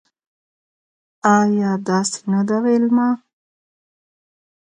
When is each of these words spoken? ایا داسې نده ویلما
ایا 1.37 1.71
داسې 1.87 2.21
نده 2.31 2.57
ویلما 2.63 3.07